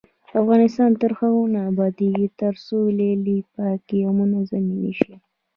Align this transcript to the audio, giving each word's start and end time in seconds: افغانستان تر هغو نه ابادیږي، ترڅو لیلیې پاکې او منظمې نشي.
افغانستان 0.41 0.91
تر 1.01 1.11
هغو 1.19 1.43
نه 1.53 1.59
ابادیږي، 1.71 2.27
ترڅو 2.39 2.77
لیلیې 2.99 3.39
پاکې 3.53 3.97
او 4.05 4.11
منظمې 4.19 4.75
نشي. 4.83 5.13